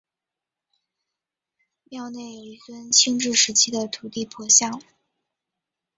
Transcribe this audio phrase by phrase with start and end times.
[1.83, 4.81] 庙内有一尊清治时期的土地婆像。